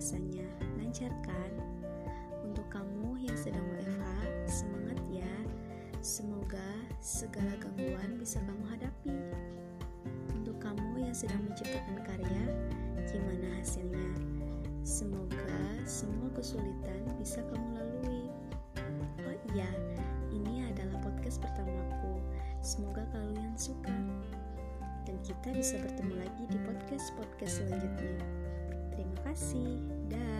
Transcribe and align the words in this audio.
dilancarkan. 0.00 1.50
Untuk 2.40 2.64
kamu 2.72 3.20
yang 3.20 3.36
sedang 3.36 3.60
WFH, 3.68 4.08
semangat 4.48 4.96
ya. 5.12 5.34
Semoga 6.00 6.64
segala 7.04 7.52
gangguan 7.60 8.16
bisa 8.16 8.40
kamu 8.48 8.64
hadapi. 8.72 9.12
Untuk 10.32 10.56
kamu 10.56 11.04
yang 11.04 11.12
sedang 11.12 11.44
menciptakan 11.44 12.00
karya, 12.00 12.44
gimana 13.12 13.60
hasilnya? 13.60 14.08
Semoga 14.80 15.60
semua 15.84 16.32
kesulitan 16.32 17.04
bisa 17.20 17.44
kamu 17.52 17.68
lalui. 17.76 18.32
Oh 19.20 19.36
iya, 19.52 19.68
ini 20.32 20.64
adalah 20.64 20.96
podcast 21.04 21.44
pertamaku. 21.44 22.24
Semoga 22.64 23.04
kalian 23.12 23.52
suka. 23.52 23.92
Dan 25.04 25.20
kita 25.20 25.52
bisa 25.52 25.76
bertemu 25.76 26.24
lagi 26.24 26.44
di 26.48 26.56
podcast-podcast 26.64 27.60
selanjutnya. 27.60 28.39
Kasih. 29.30 29.78
Dah. 30.10 30.39